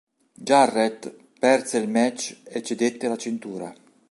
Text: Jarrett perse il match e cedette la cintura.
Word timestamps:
Jarrett 0.41 1.13
perse 1.37 1.77
il 1.77 1.87
match 1.87 2.41
e 2.45 2.63
cedette 2.63 3.07
la 3.07 3.17
cintura. 3.17 3.71